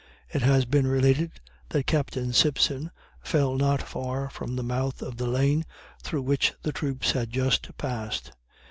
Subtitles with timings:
[0.33, 2.89] It has been related that Captain Simpson
[3.21, 5.63] fell not far from the mouth of the lane
[6.01, 8.31] through which the troops had just passed.